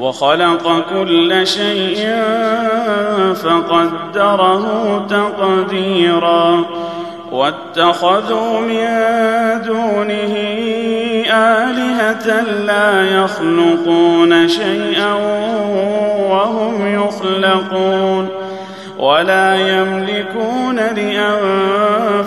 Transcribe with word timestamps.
وخلق 0.00 0.84
كل 0.90 1.46
شيء 1.46 2.08
فقدره 3.34 4.64
تقديرا 5.10 6.64
واتخذوا 7.32 8.60
من 8.60 8.86
دونه 9.66 10.34
آلهة 11.30 12.42
لا 12.42 13.02
يخلقون 13.02 14.48
شيئا 14.48 15.14
وهم 16.30 16.86
يخلقون 16.86 18.28
ولا 18.98 19.78
يملكون 19.78 20.76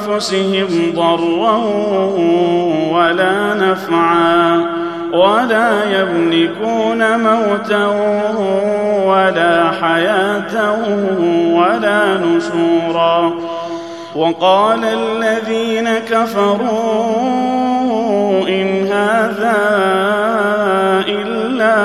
لأنفسهم 0.09 0.67
ضرا 0.95 1.57
ولا 2.91 3.53
نفعا 3.53 4.78
ولا 5.13 6.01
يملكون 6.01 7.19
موتا 7.19 7.85
ولا 9.05 9.71
حياة 9.81 10.73
ولا 11.53 12.17
نشورا. 12.17 13.33
وقال 14.15 14.83
الذين 14.83 15.89
كفروا 15.99 16.69
إن 18.47 18.87
هذا 18.87 19.57
إلا 21.07 21.75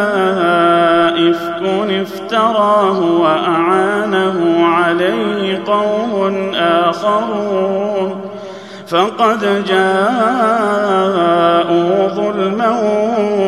إفك 1.31 1.63
افتراه 1.91 3.01
وأعانه 3.01 4.67
عليه 4.67 5.63
قوم 5.67 6.51
آخرون. 6.55 7.84
فقد 8.95 9.65
جاءوا 9.69 10.89
ظلما 12.09 12.73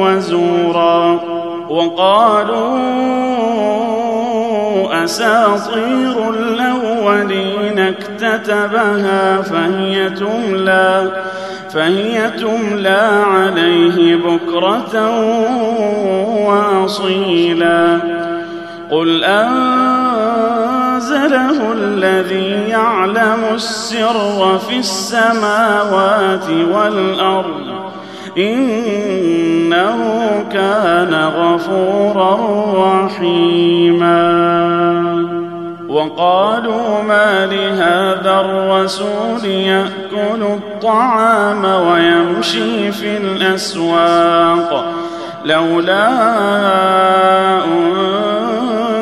وزورا 0.00 1.20
وقالوا 1.68 2.64
أساطير 5.04 6.30
الأولين 6.30 7.78
اكتتبها 7.78 9.42
فهي 9.42 10.10
تملى 10.10 11.10
فهي 11.70 12.30
تملى 12.30 13.22
عليه 13.26 14.16
بكرة 14.16 15.10
واصيلا 16.46 17.98
قل 18.90 19.24
أنزله 21.06 21.72
الذي 21.72 22.68
يعلم 22.68 23.44
السر 23.54 24.58
في 24.58 24.78
السماوات 24.78 26.50
والأرض. 26.72 27.76
إنه 28.38 29.98
كان 30.52 31.14
غفورا 31.14 32.36
رحيما. 33.04 34.16
وقالوا 35.88 37.02
ما 37.02 37.46
لهذا 37.46 38.40
الرسول 38.40 39.44
يأكل 39.44 40.42
الطعام 40.42 41.64
ويمشي 41.64 42.92
في 42.92 43.16
الأسواق؟ 43.16 44.92
لولا 45.44 46.06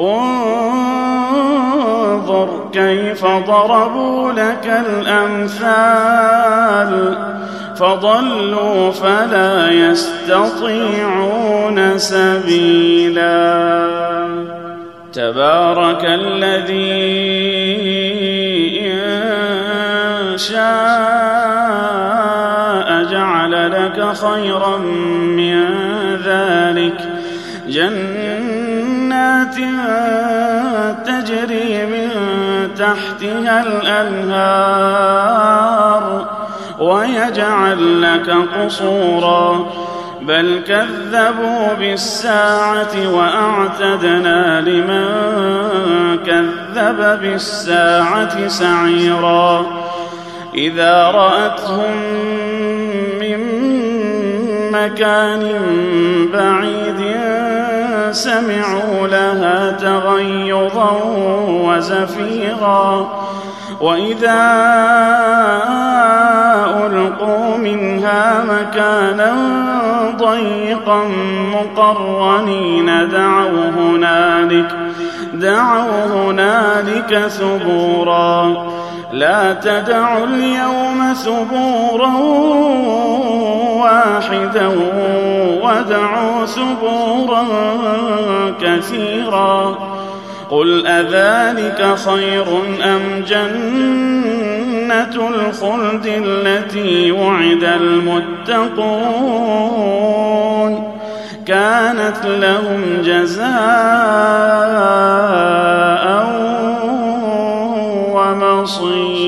انظر 0.00 1.68
كيف 2.72 3.26
ضربوا 3.26 4.32
لك 4.32 4.84
الأمثال 4.86 6.28
فضلوا 7.76 8.90
فلا 8.90 9.70
يستطيعون 9.70 11.18
سبيلا. 11.98 13.58
تبارك 15.12 16.04
الذي 16.04 17.18
إن 18.86 20.38
شاء 20.38 20.58
جعل 23.10 23.70
لك 23.72 24.12
خيرا 24.16 24.78
من 25.36 25.64
ذلك. 26.24 26.98
جنات 27.68 28.07
تجري 31.06 31.86
من 31.86 32.08
تحتها 32.78 33.56
الأنهار 33.66 34.82
ويجعل 36.78 38.02
لك 38.02 38.28
قصورا. 38.58 39.66
بل 40.22 40.62
كذبوا 40.66 41.74
بالساعة 41.78 42.94
وأعتدنا 43.14 44.60
لمن 44.60 45.08
كذب 46.26 47.18
بالساعة 47.22 48.48
سعيرا. 48.48 49.66
إذا 50.54 51.10
رأتهم 51.10 51.96
من 53.20 53.40
مكان 54.72 55.42
بعيد 56.32 56.87
سمعوا 58.12 59.06
لها 59.06 59.70
تغيظا 59.70 60.92
وزفيرا. 61.48 63.08
وإذا 63.80 64.40
ألقوا 66.86 67.56
منها 67.56 68.44
مكانا 68.44 69.34
ضيقا 70.18 71.04
مقرنين 71.52 73.08
دعوا 73.08 73.70
هنالك 73.76 74.70
دعوا 75.32 76.06
هنالك 76.06 77.18
ثبورا. 77.28 78.68
لا 79.12 79.52
تدعوا 79.52 80.24
اليوم 80.24 81.14
ثبورا 81.14 82.12
واحدا 83.78 84.66
ودعوا 85.62 86.46
ثبورا 86.46 87.44
كثيرا. 88.60 89.78
قل 90.50 90.86
أذلك 90.86 91.94
خير 92.06 92.46
أم 92.84 93.24
جنة 93.28 95.14
الخلد 95.28 96.06
التي 96.06 97.12
وعد 97.12 97.64
المتقون؟ 97.80 98.88
كانت 101.46 102.24
لهم 102.24 102.82
جزاء 103.02 103.48
ومصيرا. 108.14 109.27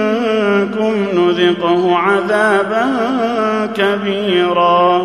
منكم 0.00 0.94
نذقه 1.14 1.96
عذابا 1.96 2.86
كبيرا. 3.76 5.02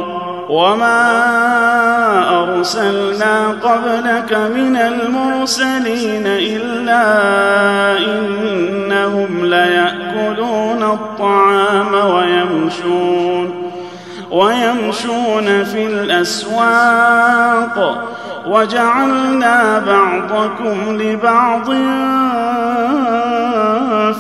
وما 0.50 1.02
ارسلنا 2.44 3.48
قبلك 3.64 4.34
من 4.34 4.76
المرسلين 4.76 6.24
الا 6.26 7.06
انهم 8.00 9.46
لياكلون 9.46 10.84
الطعام 10.84 11.94
ويمشون 11.94 13.72
ويمشون 14.32 15.64
في 15.64 15.88
الاسواق. 15.88 17.78
وجعلنا 18.48 19.84
بعضكم 19.88 20.98
لبعض 21.02 21.70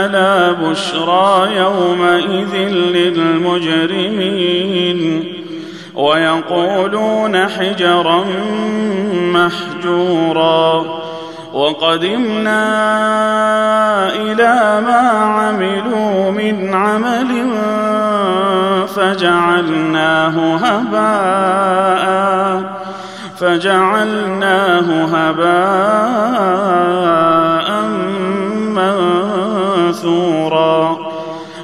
لا 0.07 0.51
بشرى 0.51 1.49
يومئذ 1.55 2.55
للمجرمين 2.95 4.39
ويقولون 5.95 7.47
حجرا 7.47 8.25
محجورا 9.33 10.85
وقدمنا 11.53 12.63
إلى 14.15 14.81
ما 14.85 15.09
عملوا 15.09 16.31
من 16.31 16.73
عمل 16.73 17.49
فجعلناه 18.87 20.55
هباء 20.55 22.09
فجعلناه 23.39 25.05
هباء 25.05 26.09
منثورا. 29.89 30.97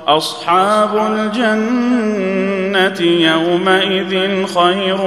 أصحاب 0.07 0.91
الجنة 1.11 3.01
يومئذ 3.01 4.45
خير 4.45 4.99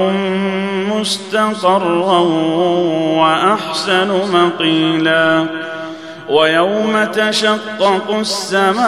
مستقرا 0.99 2.19
وأحسن 3.19 4.07
مقيلا 4.33 5.45
ويوم 6.29 7.03
تشقق 7.03 8.15
السماء 8.19 8.79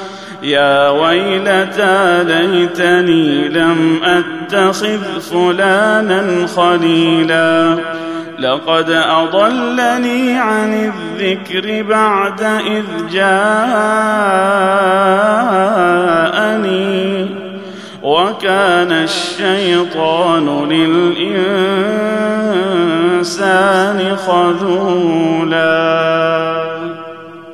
يا 0.43 0.89
ويلتى 0.89 2.23
ليتني 2.23 3.47
لم 3.47 3.99
أتخذ 4.03 5.19
فلانا 5.31 6.47
خليلا. 6.47 7.77
لقد 8.39 8.89
أضلني 8.89 10.39
عن 10.39 10.91
الذكر 11.19 11.83
بعد 11.89 12.41
إذ 12.41 12.83
جاءني. 13.11 13.61
وكان 18.03 18.91
الشيطان 18.91 20.69
للإنسان 20.69 21.75
خذولا. 24.15 25.81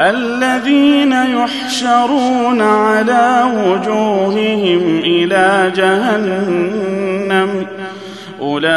الذين 0.00 1.12
يحشرون 1.12 2.60
على 2.60 3.44
وجوههم 3.56 5.00
إلى 5.04 5.72
جهنم 5.76 7.66
أولئك 8.40 8.70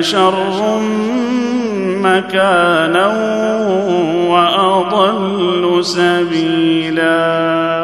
شر 0.00 0.80
مكانا 2.02 3.06
وأضل 4.28 5.84
سبيلا 5.84 7.83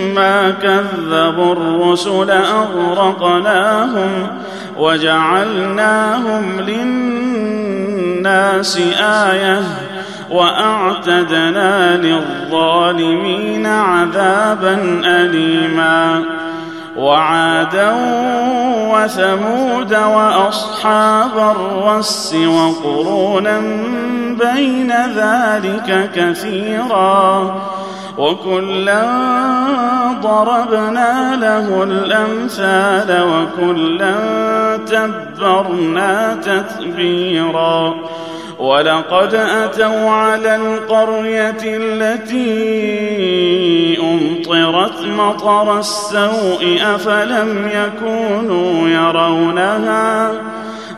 كذبوا 0.61 1.53
الرسل 1.53 2.31
اغرقناهم 2.31 4.27
وجعلناهم 4.77 6.61
للناس 6.61 8.01
إيه 8.77 9.61
واعتدنا 10.31 11.97
للظالمين 11.97 13.65
عذابا 13.65 15.01
اليما 15.05 16.23
وعادا 16.97 17.91
وثمود 18.91 19.93
واصحاب 19.93 21.55
الرس 21.55 22.35
وقرونا 22.35 23.59
بين 24.39 24.93
ذلك 25.15 26.09
كثيرا 26.15 27.61
وكلا 28.21 29.03
ضربنا 30.21 31.35
له 31.35 31.83
الأمثال 31.83 33.23
وكلا 33.31 34.15
تبرنا 34.77 36.37
تتبيرا 36.43 37.95
ولقد 38.59 39.33
أتوا 39.33 40.09
على 40.09 40.55
القرية 40.55 41.57
التي 41.63 42.41
أمطرت 44.01 45.01
مطر 45.05 45.79
السوء 45.79 46.79
أفلم 46.95 47.69
يكونوا 47.73 48.89
يرونها 48.89 50.31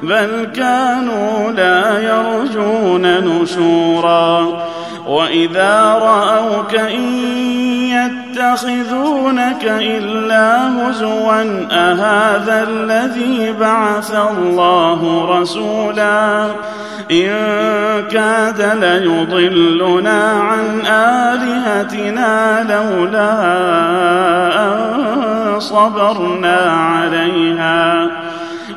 بل 0.04 0.52
كانوا 0.56 1.52
لا 1.52 2.00
يرجون 2.00 3.20
نشورا 3.20 4.73
واذا 5.08 6.00
راوك 6.02 6.76
ان 6.76 7.02
يتخذونك 7.94 9.64
الا 9.64 10.68
هزوا 10.68 11.42
اهذا 11.72 12.68
الذي 12.70 13.54
بعث 13.60 14.16
الله 14.16 15.26
رسولا 15.40 16.46
ان 17.12 17.28
كاد 18.12 18.62
ليضلنا 18.82 20.32
عن 20.32 20.82
الهتنا 20.86 22.64
لولا 22.70 23.34
ان 24.66 25.60
صبرنا 25.60 26.58
عليها 26.72 28.08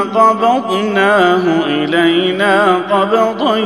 قبضناه 0.00 1.42
إلينا 1.66 2.74
قبضا 2.90 3.56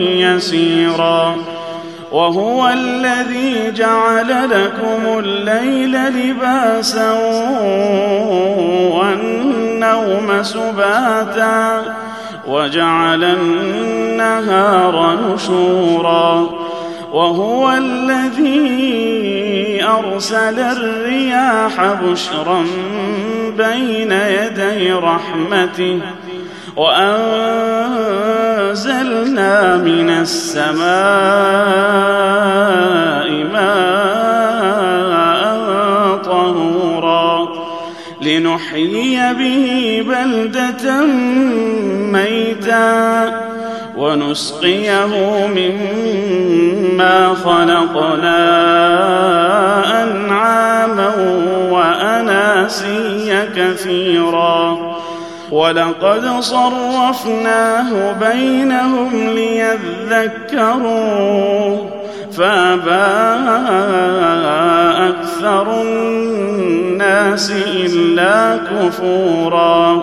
يسيرا. 0.00 1.36
وهو 2.12 2.68
الذي 2.68 3.70
جعل 3.70 4.50
لكم 4.50 5.18
الليل 5.18 5.96
لباسا 5.96 7.12
والنوم 8.90 10.42
سباتا 10.42 11.82
وجعل 12.48 13.24
النهار 13.24 15.18
نشورا. 15.28 16.63
وهو 17.14 17.70
الذي 17.70 19.04
أرسل 19.84 20.58
الرياح 20.58 21.92
بشرا 22.02 22.64
بين 23.56 24.12
يدي 24.12 24.92
رحمته 24.92 26.00
وأنزلنا 26.76 27.06
من 29.76 30.10
السماء 30.10 30.84
ماء 33.52 34.64
طهورا 36.24 37.48
لنحيي 38.22 39.34
به 39.34 40.04
بلدة 40.08 41.04
ميتا 42.12 43.44
ونسقيه 43.96 45.06
مما 45.46 46.33
خلقنا 47.44 48.40
أنعاما 50.02 51.10
وأناسيا 51.70 53.48
كثيرا. 53.56 54.94
ولقد 55.50 56.40
صرفناه 56.40 58.12
بينهم 58.12 59.10
ليذكروا 60.54 60.94
فابى 62.32 63.14
أكثر 65.08 65.66
الناس 65.82 67.52
إلا 67.66 68.56
كفورا. 68.56 70.02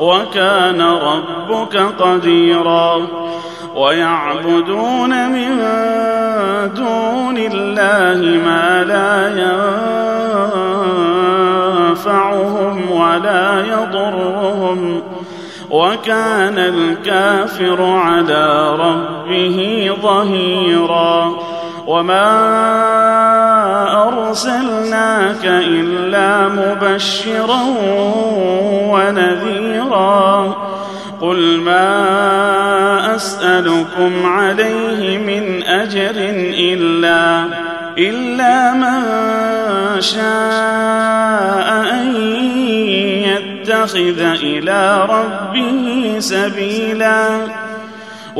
وكان 0.00 0.82
ربك 0.82 1.76
قديرا. 1.76 3.06
ويعبدون 3.74 5.28
من 5.28 5.58
دون 6.76 7.38
الله 7.38 8.40
ما 8.44 8.84
لا 8.84 9.28
ينفعهم 11.90 12.90
ولا 12.90 13.64
يضرهم. 13.66 15.02
وكان 15.70 16.58
الكافر 16.58 17.82
على 17.82 18.76
ربه 18.76 19.90
ظهيرا. 20.02 21.32
وما 21.86 23.49
أرسلناك 24.08 25.44
إلا 25.44 26.48
مبشرا 26.48 27.62
ونذيرا. 28.90 30.56
قل 31.20 31.60
ما 31.60 33.16
أسألكم 33.16 34.26
عليه 34.26 35.18
من 35.18 35.62
أجر 35.62 36.14
إلا 36.58 37.44
إلا 37.98 38.72
من 38.72 39.02
شاء 40.00 41.68
أن 41.92 42.16
يتخذ 43.26 44.20
إلى 44.20 45.06
ربه 45.10 46.16
سبيلا. 46.18 47.59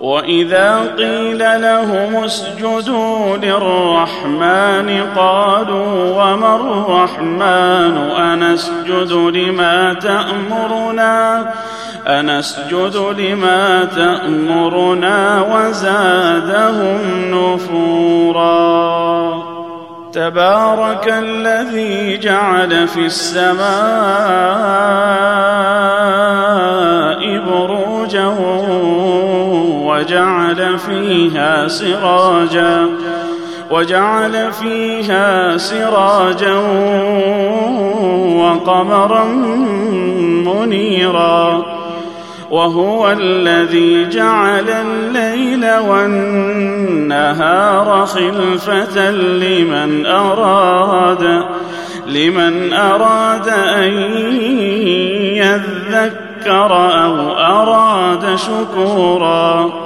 وإذا 0.00 0.94
قيل 0.98 1.38
لهم 1.38 2.24
اسجدوا 2.24 3.36
للرحمن 3.36 5.02
قالوا 5.16 6.10
وما 6.10 6.56
الرحمن؟ 6.56 7.96
أنسجد 7.98 9.12
لما 9.12 9.94
تأمرنا. 9.94 11.50
أنسجد 12.06 12.96
لما 13.18 13.84
تأمرنا 13.84 15.42
وزادهم 15.42 16.98
نفورا. 17.30 18.76
تبارك 20.12 21.14
الذي 21.18 22.16
جعل 22.18 22.88
في 22.88 23.06
السماء 23.06 23.56
بروجا 27.38 28.34
وجعل 29.84 30.78
فيها 30.78 31.68
سراجا 31.68 32.86
وجعل 33.70 34.52
فيها 34.52 35.56
سراجا 35.56 36.54
وقمرا 38.36 39.24
منيرا. 40.44 41.75
وهو 42.50 43.12
الذي 43.12 44.08
جعل 44.08 44.70
الليل 44.70 45.76
والنهار 45.88 47.26
خلفة 48.06 49.10
لمن 49.10 50.06
أراد 50.06 51.44
لمن 52.06 52.72
أراد 52.72 53.48
أن 53.48 53.92
يذكر 55.36 56.72
أو 57.04 57.32
أراد 57.32 58.36
شكورا. 58.36 59.85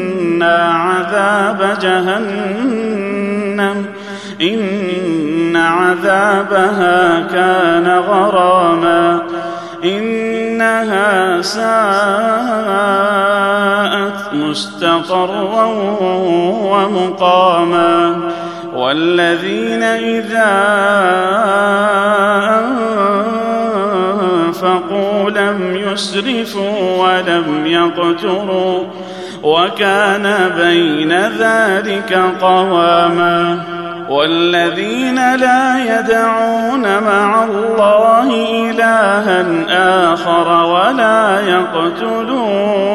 عذاب 0.43 1.77
جهنم 1.81 3.85
إن 4.41 5.55
عذابها 5.55 7.27
كان 7.33 7.87
غراما 7.87 9.21
إنها 9.83 11.41
ساءت 11.41 11.71
مستقرا 14.33 15.65
ومقاما 16.61 18.17
والذين 18.73 19.83
إذا 19.83 20.51
أنفقوا 24.47 25.29
لم 25.29 25.75
يسرفوا 25.75 26.97
ولم 26.97 27.65
يقتروا 27.65 28.83
وكان 29.43 30.51
بين 30.57 31.11
ذلك 31.11 32.19
قواما 32.41 33.63
والذين 34.09 35.35
لا 35.35 35.99
يدعون 35.99 36.99
مع 37.03 37.43
الله 37.43 38.29
إلها 38.69 39.45
آخر 40.13 40.65
ولا 40.65 41.39
يقتلون 41.47 42.91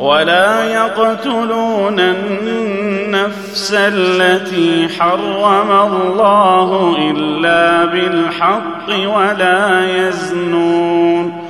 ولا 0.00 0.64
يقتلون 0.64 2.00
النفس 2.00 3.74
التي 3.76 4.88
حرم 4.98 5.70
الله 5.70 6.96
إلا 7.10 7.84
بالحق 7.84 8.88
ولا 8.88 9.86
يزنون 9.96 11.49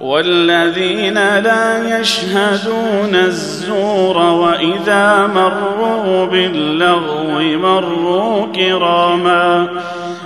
والذين 0.00 1.14
لا 1.38 2.00
يشهدون 2.00 3.14
الزور 3.14 4.16
وإذا 4.16 5.26
مروا 5.26 6.26
باللغو 6.26 7.40
مروا 7.40 8.46
كراما. 8.54 9.68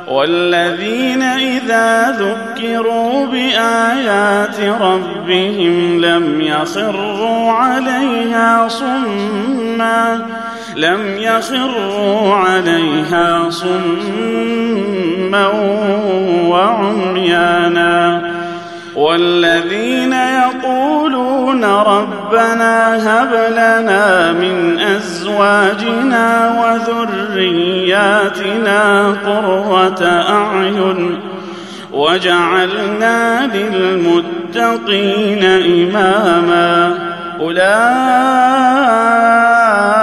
والذين 0.09 1.23
إذا 1.23 2.11
ذكروا 2.11 3.27
بآيات 3.27 4.61
ربهم 4.61 6.01
لم 6.01 6.41
يخروا 6.41 7.53
عليها 7.53 8.69
صما. 8.69 10.21
لم 10.79 11.19
يخروا 11.19 12.35
عليها 12.35 13.51
صما 13.51 15.49
وعميانا. 16.49 18.23
والذين 18.97 20.13
يقولون 20.13 21.65
ربنا 21.65 22.97
هب 22.97 23.33
لنا 23.53 24.33
من 24.33 24.81
أزواجنا 24.81 26.51
وذرياتنا 27.29 28.81
قرة 29.27 30.05
أعين 30.05 31.21
وجعلنا 31.93 33.47
للمتقين 33.47 35.45
إماما. 35.45 36.95
أولئك 37.41 39.58